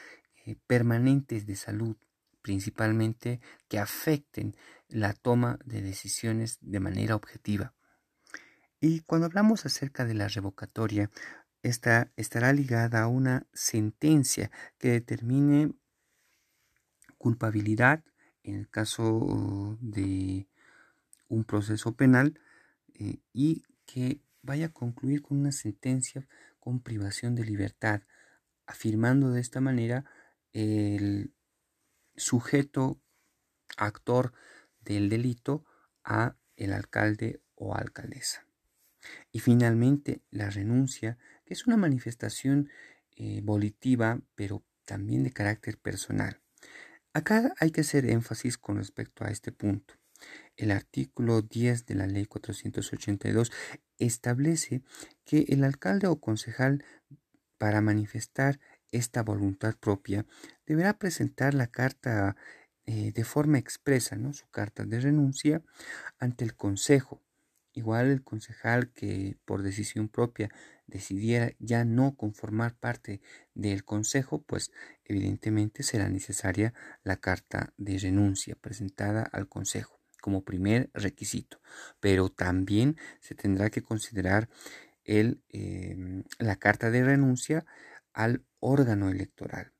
permanentes 0.66 1.46
de 1.46 1.56
salud, 1.56 1.96
principalmente 2.42 3.40
que 3.68 3.78
afecten 3.78 4.56
la 4.88 5.12
toma 5.12 5.58
de 5.64 5.80
decisiones 5.82 6.58
de 6.60 6.80
manera 6.80 7.16
objetiva. 7.16 7.74
Y 8.80 9.00
cuando 9.00 9.26
hablamos 9.26 9.64
acerca 9.64 10.04
de 10.04 10.14
la 10.14 10.28
revocatoria, 10.28 11.10
esta 11.62 12.10
estará 12.16 12.52
ligada 12.52 13.02
a 13.02 13.06
una 13.06 13.46
sentencia 13.52 14.50
que 14.78 14.88
determine 14.88 15.72
culpabilidad 17.18 18.02
en 18.42 18.56
el 18.56 18.68
caso 18.68 19.78
de 19.80 20.48
un 21.28 21.44
proceso 21.44 21.94
penal 21.94 22.40
eh, 22.94 23.20
y 23.32 23.64
que 23.86 24.20
vaya 24.42 24.66
a 24.66 24.72
concluir 24.72 25.22
con 25.22 25.38
una 25.38 25.52
sentencia 25.52 26.26
con 26.58 26.80
privación 26.80 27.36
de 27.36 27.44
libertad, 27.44 28.02
afirmando 28.66 29.30
de 29.30 29.40
esta 29.40 29.60
manera 29.60 30.04
el 30.52 31.32
sujeto 32.16 33.00
actor 33.76 34.32
del 34.80 35.08
delito 35.08 35.64
a 36.04 36.36
el 36.56 36.72
alcalde 36.72 37.40
o 37.54 37.74
alcaldesa. 37.74 38.46
Y 39.32 39.40
finalmente 39.40 40.22
la 40.30 40.50
renuncia, 40.50 41.18
que 41.44 41.54
es 41.54 41.66
una 41.66 41.76
manifestación 41.76 42.70
eh, 43.16 43.40
volitiva, 43.42 44.20
pero 44.34 44.62
también 44.84 45.24
de 45.24 45.32
carácter 45.32 45.78
personal. 45.78 46.40
Acá 47.12 47.52
hay 47.58 47.70
que 47.70 47.82
hacer 47.82 48.06
énfasis 48.06 48.58
con 48.58 48.76
respecto 48.76 49.24
a 49.24 49.30
este 49.30 49.52
punto. 49.52 49.94
El 50.56 50.70
artículo 50.70 51.42
10 51.42 51.86
de 51.86 51.94
la 51.94 52.06
Ley 52.06 52.26
482 52.26 53.50
establece 53.98 54.82
que 55.24 55.46
el 55.48 55.64
alcalde 55.64 56.06
o 56.06 56.20
concejal, 56.20 56.84
para 57.58 57.80
manifestar 57.80 58.58
esta 58.92 59.22
voluntad 59.22 59.74
propia, 59.76 60.26
deberá 60.66 60.98
presentar 60.98 61.54
la 61.54 61.66
carta 61.66 62.36
eh, 62.84 63.12
de 63.12 63.24
forma 63.24 63.58
expresa, 63.58 64.16
¿no? 64.16 64.32
su 64.32 64.48
carta 64.50 64.84
de 64.84 65.00
renuncia 65.00 65.62
ante 66.18 66.44
el 66.44 66.54
consejo. 66.54 67.22
Igual 67.74 68.10
el 68.10 68.22
concejal 68.22 68.92
que 68.92 69.38
por 69.46 69.62
decisión 69.62 70.08
propia 70.08 70.50
decidiera 70.86 71.52
ya 71.58 71.84
no 71.84 72.16
conformar 72.16 72.76
parte 72.76 73.22
del 73.54 73.84
consejo, 73.84 74.42
pues 74.42 74.70
evidentemente 75.04 75.82
será 75.82 76.08
necesaria 76.08 76.74
la 77.02 77.16
carta 77.16 77.72
de 77.78 77.98
renuncia 77.98 78.56
presentada 78.56 79.22
al 79.22 79.48
consejo 79.48 80.02
como 80.20 80.44
primer 80.44 80.90
requisito. 80.92 81.60
Pero 81.98 82.30
también 82.30 82.96
se 83.20 83.34
tendrá 83.34 83.70
que 83.70 83.82
considerar 83.82 84.48
el, 85.04 85.42
em, 85.48 86.24
la 86.38 86.56
carta 86.56 86.90
de 86.90 87.04
renuncia 87.04 87.64
al 88.12 88.44
órgano 88.62 89.10
electoral. 89.10 89.72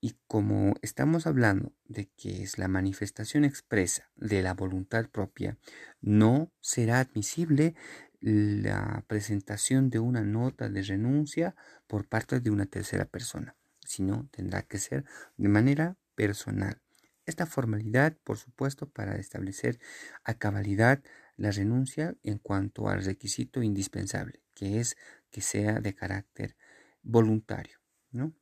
Y 0.00 0.16
como 0.26 0.74
estamos 0.80 1.26
hablando 1.26 1.72
de 1.84 2.08
que 2.16 2.42
es 2.42 2.58
la 2.58 2.68
manifestación 2.68 3.44
expresa 3.44 4.10
de 4.16 4.42
la 4.42 4.54
voluntad 4.54 5.08
propia, 5.10 5.58
no 6.00 6.50
será 6.60 7.00
admisible 7.00 7.74
la 8.20 9.04
presentación 9.06 9.90
de 9.90 9.98
una 9.98 10.22
nota 10.22 10.70
de 10.70 10.82
renuncia 10.82 11.54
por 11.86 12.08
parte 12.08 12.40
de 12.40 12.50
una 12.50 12.66
tercera 12.66 13.04
persona, 13.04 13.56
sino 13.84 14.28
tendrá 14.30 14.62
que 14.62 14.78
ser 14.78 15.04
de 15.36 15.48
manera 15.48 15.96
personal. 16.14 16.80
Esta 17.26 17.46
formalidad, 17.46 18.16
por 18.24 18.38
supuesto, 18.38 18.88
para 18.88 19.16
establecer 19.16 19.78
a 20.24 20.34
cabalidad 20.34 21.02
la 21.36 21.50
renuncia 21.50 22.16
en 22.22 22.38
cuanto 22.38 22.88
al 22.88 23.04
requisito 23.04 23.62
indispensable, 23.62 24.42
que 24.54 24.80
es 24.80 24.96
que 25.30 25.40
sea 25.42 25.80
de 25.80 25.94
carácter 25.94 26.56
voluntario, 27.02 27.79
¿no? 28.12 28.32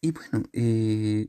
Y 0.00 0.12
bueno, 0.12 0.42
eh, 0.52 1.28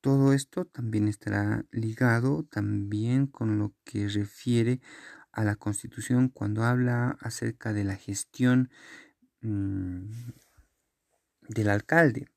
todo 0.00 0.32
esto 0.32 0.64
también 0.64 1.08
estará 1.08 1.66
ligado 1.70 2.44
también 2.44 3.26
con 3.26 3.58
lo 3.58 3.74
que 3.84 4.08
refiere 4.08 4.80
a 5.32 5.44
la 5.44 5.56
Constitución 5.56 6.28
cuando 6.28 6.64
habla 6.64 7.18
acerca 7.20 7.72
de 7.72 7.84
la 7.84 7.96
gestión 7.96 8.70
mm, 9.42 10.30
del 11.48 11.68
alcalde. 11.68 12.28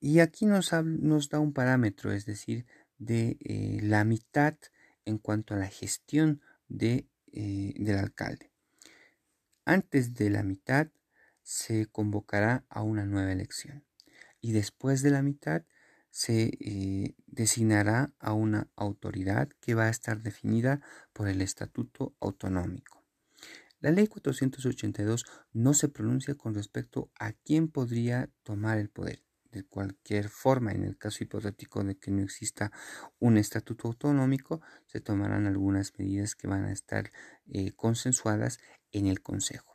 Y 0.00 0.20
aquí 0.20 0.46
nos, 0.46 0.72
nos, 0.84 1.28
da 1.28 1.38
un 1.40 1.52
parámetro, 1.52 2.12
es 2.12 2.24
decir, 2.26 2.66
de 2.98 3.36
eh, 3.40 3.78
la 3.82 4.04
mitad 4.04 4.56
en 5.04 5.18
cuanto 5.18 5.54
a 5.54 5.58
la 5.58 5.68
gestión 5.68 6.40
de, 6.68 7.08
eh, 7.32 7.74
del 7.76 7.98
alcalde. 7.98 8.52
Antes 9.64 10.14
de 10.14 10.30
la 10.30 10.42
mitad 10.42 10.88
se 11.48 11.86
convocará 11.86 12.66
a 12.68 12.82
una 12.82 13.06
nueva 13.06 13.32
elección 13.32 13.82
y 14.38 14.52
después 14.52 15.00
de 15.00 15.10
la 15.10 15.22
mitad 15.22 15.64
se 16.10 16.50
eh, 16.60 17.14
designará 17.26 18.12
a 18.18 18.34
una 18.34 18.68
autoridad 18.76 19.48
que 19.58 19.74
va 19.74 19.84
a 19.84 19.88
estar 19.88 20.22
definida 20.22 20.82
por 21.14 21.26
el 21.26 21.40
Estatuto 21.40 22.14
Autonómico. 22.20 23.02
La 23.80 23.90
Ley 23.90 24.08
482 24.08 25.24
no 25.54 25.72
se 25.72 25.88
pronuncia 25.88 26.34
con 26.34 26.54
respecto 26.54 27.10
a 27.18 27.32
quién 27.32 27.68
podría 27.68 28.28
tomar 28.42 28.76
el 28.76 28.90
poder. 28.90 29.24
De 29.50 29.64
cualquier 29.64 30.28
forma, 30.28 30.72
en 30.72 30.84
el 30.84 30.98
caso 30.98 31.24
hipotético 31.24 31.82
de 31.82 31.96
que 31.96 32.10
no 32.10 32.20
exista 32.20 32.72
un 33.18 33.38
estatuto 33.38 33.88
autonómico, 33.88 34.60
se 34.84 35.00
tomarán 35.00 35.46
algunas 35.46 35.94
medidas 35.98 36.34
que 36.34 36.46
van 36.46 36.64
a 36.64 36.72
estar 36.72 37.10
eh, 37.46 37.72
consensuadas 37.72 38.58
en 38.92 39.06
el 39.06 39.22
Consejo. 39.22 39.67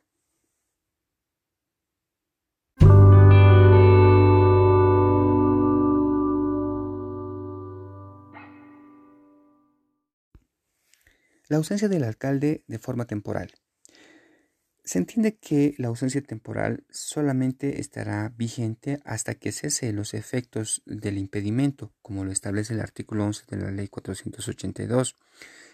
La 11.54 11.58
ausencia 11.58 11.88
del 11.88 12.04
alcalde 12.04 12.63
de 12.66 12.80
forma 12.80 13.06
temporal. 13.06 13.52
Se 14.84 14.98
entiende 14.98 15.38
que 15.38 15.76
la 15.78 15.89
ausencia 15.89 16.20
temporal 16.24 16.84
solamente 16.89 17.80
estará 17.80 18.34
vigente 18.36 19.00
hasta 19.06 19.36
que 19.36 19.52
cese 19.52 19.94
los 19.94 20.16
efectos 20.16 20.82
del 20.88 21.20
impedimento, 21.20 21.94
como 22.02 22.26
lo 22.26 22.32
establece 22.32 22.74
el 22.74 22.80
artículo 22.80 23.26
11 23.26 23.44
de 23.48 23.58
la 23.58 23.70
Ley 23.70 23.88
482. 23.88 25.16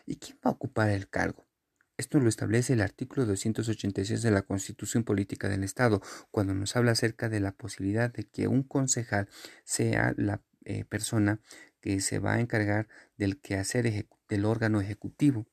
¿Y 0.05 0.17
quién 0.17 0.37
va 0.45 0.49
a 0.49 0.53
ocupar 0.55 0.89
el 0.89 1.07
cargo? 1.07 1.47
Esto 1.95 2.19
lo 2.19 2.27
establece 2.27 2.73
el 2.73 2.81
artículo 2.81 3.25
286 3.25 4.21
de 4.21 4.31
la 4.31 4.41
Constitución 4.41 5.05
Política 5.05 5.47
del 5.47 5.63
Estado, 5.63 6.01
cuando 6.29 6.53
nos 6.53 6.75
habla 6.75 6.91
acerca 6.91 7.29
de 7.29 7.39
la 7.39 7.53
posibilidad 7.53 8.11
de 8.11 8.25
que 8.25 8.49
un 8.49 8.63
concejal 8.63 9.29
sea 9.63 10.13
la 10.17 10.41
eh, 10.65 10.83
persona 10.83 11.39
que 11.79 12.01
se 12.01 12.19
va 12.19 12.33
a 12.33 12.41
encargar 12.41 12.89
del 13.15 13.39
quehacer 13.39 14.09
del 14.27 14.43
órgano 14.43 14.81
ejecutivo 14.81 15.47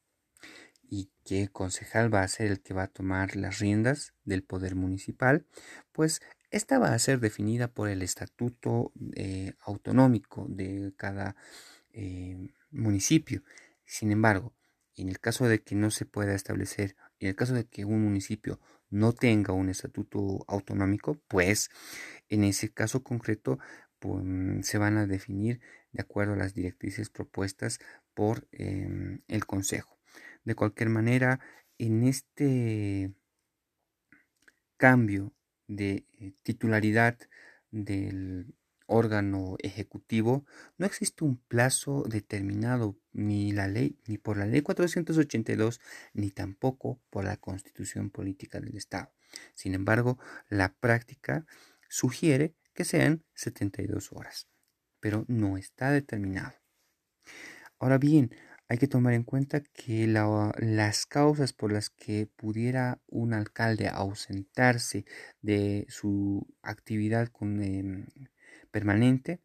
qué 1.27 1.49
concejal 1.49 2.15
va 2.15 2.23
a 2.23 2.29
ser 2.29 2.47
el 2.53 2.61
que 2.63 2.73
va 2.73 2.85
a 2.85 2.89
tomar 2.89 3.35
las 3.37 3.59
riendas 3.59 4.15
del 4.25 4.45
poder 4.45 4.77
municipal, 4.77 5.45
pues 5.93 6.21
esta 6.51 6.79
va 6.79 6.95
a 6.95 6.99
ser 7.01 7.19
definida 7.21 7.69
por 7.69 7.89
el 7.89 8.01
estatuto 8.03 8.93
eh, 9.17 9.55
autonómico 9.61 10.47
de 10.49 10.95
cada 10.97 11.37
eh, 11.91 12.55
municipio. 12.71 13.43
Sin 13.85 14.13
embargo, 14.13 14.55
en 14.95 15.09
el 15.09 15.19
caso 15.19 15.49
de 15.49 15.63
que 15.63 15.75
no 15.75 15.91
se 15.91 16.07
pueda 16.07 16.35
establecer, 16.35 16.97
en 17.19 17.29
el 17.29 17.35
caso 17.37 17.55
de 17.55 17.67
que 17.67 17.85
un 17.85 18.05
municipio 18.05 18.61
no 18.89 19.13
tenga 19.13 19.53
un 19.53 19.69
estatuto 19.69 20.45
autonómico, 20.47 21.21
pues 21.27 21.71
en 22.29 22.45
ese 22.45 22.73
caso 22.73 23.03
concreto 23.03 23.59
pues, 23.99 24.25
se 24.67 24.79
van 24.79 24.97
a 24.97 25.07
definir 25.07 25.61
de 25.91 26.03
acuerdo 26.03 26.35
a 26.35 26.37
las 26.37 26.55
directrices 26.55 27.11
propuestas 27.11 27.81
por 28.15 28.47
em, 28.53 29.23
el 29.27 29.45
Consejo. 29.47 29.96
De 30.47 30.55
cualquier 30.55 30.89
manera, 30.89 31.41
en 31.77 32.05
este 32.05 33.13
cambio 34.77 35.35
de 35.67 36.07
eh, 36.21 36.33
titularidad 36.45 37.19
del 37.73 38.55
órgano 38.87 39.57
ejecutivo, 39.59 40.47
no 40.79 40.87
existe 40.87 41.25
un 41.25 41.37
plazo 41.37 42.05
determinado 42.05 42.97
ni 43.13 43.51
la 43.51 43.67
ley 43.67 43.99
ni 44.07 44.19
por 44.19 44.37
la 44.37 44.47
ley 44.47 44.63
482 44.63 45.81
ni 46.13 46.31
tampoco 46.31 47.01
por 47.11 47.25
la 47.25 47.37
Constitución 47.39 48.11
Política 48.11 48.61
del 48.61 48.77
Estado. 48.77 49.13
Sin 49.55 49.75
embargo, 49.75 50.17
la 50.49 50.73
práctica 50.75 51.45
sugiere 51.89 52.55
que 52.73 52.85
sean 52.85 53.25
72 53.35 54.13
horas, 54.13 54.47
pero 55.01 55.25
no 55.27 55.57
está 55.57 55.91
determinado. 55.91 56.55
Ahora 57.81 57.99
bien, 57.99 58.31
hay 58.69 58.79
que 58.79 58.89
tomar 58.89 59.15
en 59.15 59.23
cuenta 59.23 59.61
que 59.61 60.07
las 60.07 61.07
causas 61.07 61.53
por 61.53 61.73
las 61.73 61.91
que 61.91 62.27
pudiera 62.27 63.01
un 63.07 63.33
alcalde 63.33 63.89
ausentarse 63.89 65.05
de 65.41 65.87
su 65.89 66.47
actividad 66.63 67.31
em, 67.41 68.07
permanente 68.71 69.41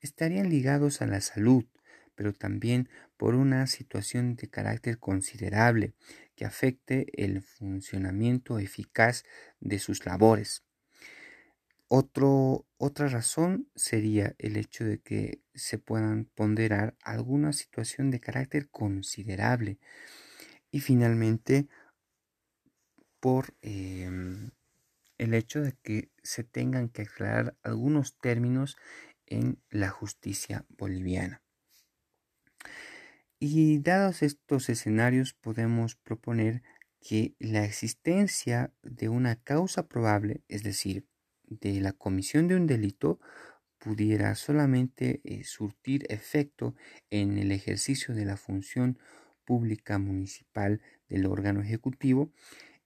estarían 0.00 0.50
ligados 0.50 1.02
a 1.02 1.06
la 1.06 1.20
salud, 1.20 1.64
pero 2.16 2.32
también 2.32 2.88
por 3.16 3.34
una 3.36 3.66
situación 3.66 4.34
de 4.34 4.48
carácter 4.48 4.98
considerable 4.98 5.94
que 6.34 6.44
afecte 6.44 7.06
el 7.24 7.42
funcionamiento 7.42 8.58
eficaz 8.58 9.24
de 9.60 9.78
sus 9.78 10.04
labores 10.04 10.64
otra 11.88 13.08
razón 13.08 13.68
sería 13.74 14.34
el 14.38 14.56
hecho 14.56 14.84
de 14.84 15.00
que 15.00 15.42
se 15.54 15.78
puedan 15.78 16.24
ponderar 16.34 16.96
alguna 17.02 17.52
situación 17.52 18.10
de 18.10 18.20
carácter 18.20 18.68
considerable. 18.70 19.78
Y 20.70 20.80
finalmente, 20.80 21.68
por 23.20 23.54
em, 23.62 24.50
el 25.18 25.34
hecho 25.34 25.62
de 25.62 25.72
que 25.82 26.10
se 26.22 26.44
tengan 26.44 26.88
que 26.88 27.02
aclarar 27.02 27.56
algunos 27.62 28.18
términos 28.18 28.76
en 29.26 29.62
la 29.70 29.90
justicia 29.90 30.64
boliviana. 30.68 31.42
Y 33.38 33.78
dados 33.78 34.22
estos 34.22 34.68
escenarios 34.68 35.34
podemos 35.34 35.96
proponer 35.96 36.62
que 37.00 37.34
la 37.38 37.64
existencia 37.64 38.72
de 38.82 39.08
una 39.08 39.36
causa 39.36 39.86
probable, 39.86 40.42
es 40.48 40.62
decir, 40.62 41.06
de 41.48 41.80
la 41.80 41.92
comisión 41.92 42.48
de 42.48 42.56
un 42.56 42.66
delito, 42.66 43.20
pudiera 43.78 44.34
solamente 44.34 45.20
eh, 45.24 45.44
surtir 45.44 46.06
efecto 46.08 46.74
en 47.10 47.38
el 47.38 47.52
ejercicio 47.52 48.14
de 48.14 48.24
la 48.24 48.36
función 48.36 48.98
pública 49.44 49.98
municipal 49.98 50.80
del 51.08 51.26
órgano 51.26 51.60
ejecutivo, 51.60 52.32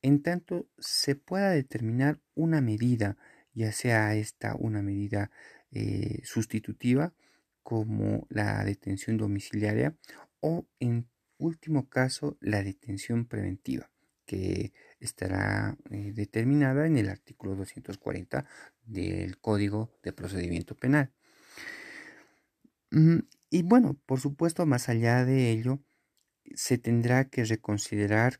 en 0.02 0.22
tanto 0.22 0.66
se 0.78 1.14
pueda 1.14 1.50
determinar 1.50 2.20
una 2.34 2.60
medida, 2.60 3.16
ya 3.54 3.72
sea 3.72 4.14
esta 4.16 4.56
una 4.56 4.82
medida 4.82 5.30
eh, 5.70 6.20
sustitutiva 6.24 7.14
como 7.62 8.26
la 8.30 8.64
detención 8.64 9.18
domiciliaria 9.18 9.94
o 10.40 10.66
en 10.80 11.08
último 11.38 11.88
caso 11.88 12.36
la 12.40 12.62
detención 12.62 13.26
preventiva 13.26 13.90
que 14.28 14.74
estará 15.00 15.76
eh, 15.90 16.12
determinada 16.14 16.86
en 16.86 16.98
el 16.98 17.08
artículo 17.08 17.56
240 17.56 18.44
del 18.84 19.38
Código 19.38 19.90
de 20.02 20.12
Procedimiento 20.12 20.74
Penal. 20.76 21.10
Mm, 22.90 23.20
y 23.50 23.62
bueno, 23.62 23.96
por 24.04 24.20
supuesto, 24.20 24.66
más 24.66 24.90
allá 24.90 25.24
de 25.24 25.50
ello, 25.50 25.80
se 26.54 26.76
tendrá 26.76 27.24
que 27.30 27.44
reconsiderar 27.44 28.38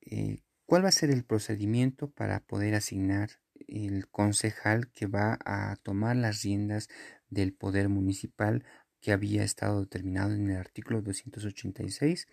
eh, 0.00 0.38
cuál 0.64 0.84
va 0.84 0.88
a 0.88 0.92
ser 0.92 1.10
el 1.10 1.22
procedimiento 1.22 2.10
para 2.10 2.40
poder 2.40 2.74
asignar 2.74 3.30
el 3.68 4.08
concejal 4.08 4.90
que 4.90 5.06
va 5.06 5.38
a 5.44 5.76
tomar 5.82 6.16
las 6.16 6.42
riendas 6.42 6.88
del 7.28 7.52
poder 7.52 7.90
municipal 7.90 8.64
que 9.00 9.12
había 9.12 9.44
estado 9.44 9.80
determinado 9.80 10.32
en 10.32 10.50
el 10.50 10.56
artículo 10.56 11.02
286 11.02 12.26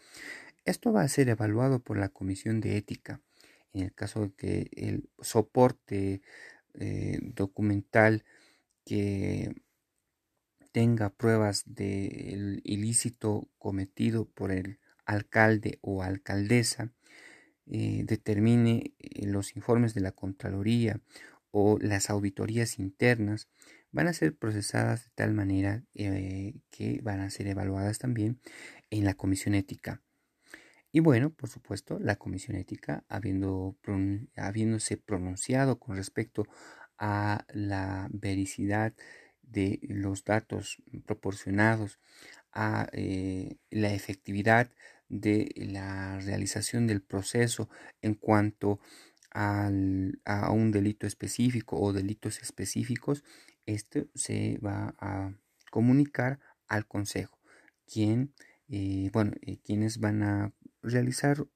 esto 0.65 0.91
va 0.93 1.01
a 1.01 1.07
ser 1.07 1.29
evaluado 1.29 1.79
por 1.79 1.97
la 1.97 2.09
Comisión 2.09 2.61
de 2.61 2.77
Ética 2.77 3.21
en 3.73 3.81
el 3.81 3.93
caso 3.93 4.21
de 4.21 4.31
que 4.33 4.69
el 4.73 5.09
soporte 5.19 6.21
eh, 6.75 7.19
documental 7.21 8.23
que 8.85 9.53
tenga 10.71 11.09
pruebas 11.09 11.63
del 11.65 12.61
ilícito 12.63 13.49
cometido 13.57 14.25
por 14.25 14.51
el 14.51 14.79
alcalde 15.05 15.79
o 15.81 16.01
alcaldesa, 16.01 16.91
eh, 17.67 18.03
determine 18.05 18.93
eh, 18.99 19.27
los 19.27 19.55
informes 19.55 19.93
de 19.93 20.01
la 20.01 20.11
Contraloría 20.11 20.99
o 21.51 21.77
las 21.79 22.09
auditorías 22.09 22.79
internas, 22.79 23.47
van 23.91 24.07
a 24.07 24.13
ser 24.13 24.35
procesadas 24.35 25.05
de 25.05 25.11
tal 25.13 25.33
manera 25.33 25.83
que 25.93 26.99
van 27.03 27.19
a 27.19 27.29
ser 27.29 27.47
evaluadas 27.47 27.99
también 27.99 28.39
en 28.89 29.05
la 29.05 29.13
Comisión 29.13 29.53
Ética. 29.53 30.01
Y 30.95 30.99
bueno, 30.99 31.31
por 31.31 31.49
supuesto, 31.49 31.97
la 31.99 32.17
Comisión 32.17 32.55
Ética, 32.55 33.03
habiendo 33.09 33.75
habiéndose 34.35 34.95
pronunciado 34.95 35.79
con 35.79 35.95
respecto 35.95 36.45
a 36.99 37.45
la 37.51 38.07
vericidad 38.11 38.93
de 39.41 39.79
los 39.89 40.23
datos 40.23 40.77
proporcionados, 41.07 41.99
a 42.51 42.87
eh, 42.93 43.57
la 43.71 43.91
efectividad 43.91 44.69
de 45.09 45.51
la 45.55 46.19
realización 46.19 46.85
del 46.85 47.01
proceso 47.01 47.69
en 48.03 48.13
cuanto 48.13 48.79
a 49.31 49.67
un 50.51 50.71
delito 50.71 51.07
específico 51.07 51.79
o 51.79 51.91
delitos 51.91 52.39
específicos, 52.43 53.23
esto 53.65 54.05
se 54.13 54.59
va 54.63 54.93
a 54.99 55.33
comunicar 55.71 56.39
al 56.67 56.85
Consejo, 56.85 57.39
quien, 57.91 58.35
eh, 58.69 59.09
bueno, 59.11 59.31
eh, 59.41 59.57
quienes 59.63 59.99
van 59.99 60.21
a 60.21 60.53
realizar 60.83 61.47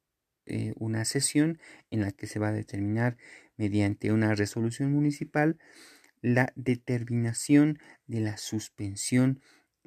eh, 0.46 0.72
una 0.76 1.04
sesión 1.04 1.60
en 1.90 2.00
la 2.00 2.10
que 2.10 2.26
se 2.26 2.38
va 2.38 2.48
a 2.48 2.52
determinar 2.52 3.16
mediante 3.56 4.12
una 4.12 4.34
resolución 4.34 4.92
municipal 4.92 5.58
la 6.20 6.52
determinación 6.56 7.78
de 8.06 8.20
la 8.20 8.36
suspensión 8.38 9.40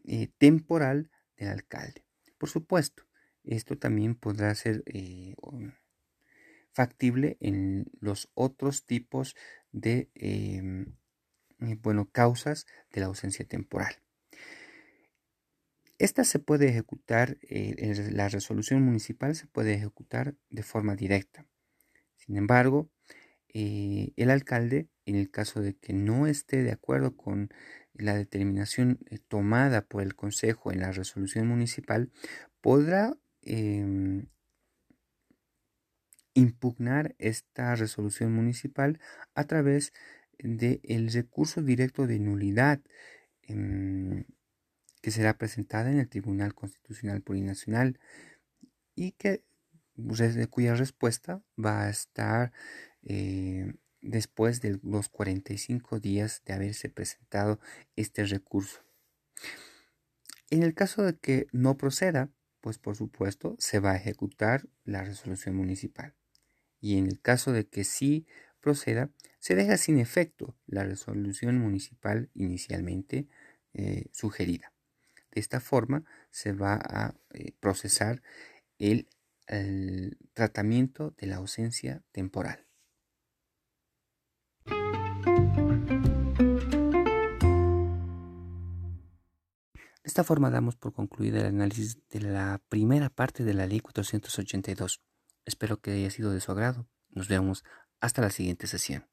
eh, 0.05 0.29
temporal 0.37 1.09
del 1.37 1.49
alcalde. 1.49 2.05
Por 2.37 2.49
supuesto, 2.49 3.03
esto 3.43 3.77
también 3.77 4.15
podrá 4.15 4.53
ser 4.55 4.83
eh, 4.85 5.35
factible 6.71 7.37
en 7.39 7.91
los 7.99 8.29
otros 8.33 8.85
tipos 8.85 9.35
de 9.71 10.09
em, 10.15 10.95
bueno, 11.81 12.09
causas 12.11 12.65
de 12.91 13.01
la 13.01 13.07
ausencia 13.07 13.45
temporal. 13.45 14.01
Esta 16.01 16.23
se 16.23 16.39
puede 16.39 16.67
ejecutar, 16.67 17.37
eh, 17.43 18.09
la 18.11 18.27
resolución 18.27 18.81
municipal 18.81 19.35
se 19.35 19.45
puede 19.45 19.75
ejecutar 19.75 20.33
de 20.49 20.63
forma 20.63 20.95
directa. 20.95 21.45
Sin 22.15 22.37
embargo, 22.37 22.89
eh, 23.53 24.11
el 24.15 24.31
alcalde, 24.31 24.89
en 25.05 25.15
el 25.15 25.29
caso 25.29 25.61
de 25.61 25.75
que 25.75 25.93
no 25.93 26.25
esté 26.25 26.63
de 26.63 26.71
acuerdo 26.71 27.15
con 27.15 27.51
la 27.93 28.15
determinación 28.15 28.97
eh, 29.11 29.19
tomada 29.19 29.83
por 29.83 30.01
el 30.01 30.15
Consejo 30.15 30.71
en 30.71 30.79
la 30.79 30.91
resolución 30.91 31.47
municipal, 31.47 32.09
podrá 32.61 33.15
em, 33.43 34.25
impugnar 36.33 37.13
esta 37.19 37.75
resolución 37.75 38.33
municipal 38.33 38.99
a 39.35 39.43
través 39.43 39.93
del 40.39 41.11
recurso 41.13 41.61
directo 41.61 42.07
de 42.07 42.17
nulidad. 42.17 42.81
Que 45.01 45.11
será 45.11 45.37
presentada 45.37 45.91
en 45.91 45.99
el 45.99 46.07
Tribunal 46.07 46.53
Constitucional 46.53 47.21
Plurinacional 47.21 47.99
y 48.95 49.13
que, 49.13 49.43
cuya 50.49 50.75
respuesta 50.75 51.41
va 51.57 51.83
a 51.83 51.89
estar 51.89 52.51
eh, 53.03 53.73
después 54.01 54.61
de 54.61 54.79
los 54.83 55.09
45 55.09 55.99
días 55.99 56.41
de 56.45 56.53
haberse 56.53 56.89
presentado 56.89 57.59
este 57.95 58.25
recurso. 58.25 58.81
En 60.49 60.63
el 60.63 60.73
caso 60.73 61.03
de 61.03 61.17
que 61.17 61.47
no 61.51 61.77
proceda, 61.77 62.29
pues 62.59 62.77
por 62.77 62.95
supuesto 62.95 63.55
se 63.59 63.79
va 63.79 63.91
a 63.91 63.95
ejecutar 63.95 64.67
la 64.83 65.03
resolución 65.03 65.55
municipal. 65.55 66.13
Y 66.79 66.97
en 66.97 67.07
el 67.07 67.21
caso 67.21 67.51
de 67.53 67.67
que 67.67 67.83
sí 67.83 68.27
proceda, 68.59 69.09
se 69.39 69.55
deja 69.55 69.77
sin 69.77 69.97
efecto 69.97 70.55
la 70.67 70.83
resolución 70.83 71.57
municipal 71.57 72.29
inicialmente 72.33 73.27
eh, 73.73 74.05
sugerida. 74.11 74.73
De 75.31 75.39
esta 75.39 75.59
forma 75.59 76.03
se 76.29 76.53
va 76.53 76.75
a 76.75 77.15
eh, 77.33 77.53
procesar 77.59 78.21
el, 78.77 79.07
tratamiento 80.33 81.11
de 81.17 81.27
la 81.27 81.35
ausencia 81.37 82.03
temporal. 82.13 82.65
De 90.03 90.07
esta 90.07 90.23
forma 90.23 90.49
damos 90.49 90.77
por 90.77 90.93
concluido 90.93 91.39
el 91.39 91.47
análisis 91.47 91.97
de 92.09 92.21
la 92.21 92.61
primera 92.69 93.09
parte 93.09 93.43
de 93.43 93.53
la 93.53 93.67
Ley 93.67 93.81
482. 93.81 95.01
Espero 95.45 95.81
que 95.81 95.91
haya 95.91 96.09
sido 96.11 96.31
de 96.31 96.39
su 96.39 96.51
agrado. 96.53 96.87
Nos 97.09 97.27
vemos 97.27 97.65
hasta 97.99 98.21
la 98.21 98.29
siguiente 98.29 98.67
sesión. 98.67 99.10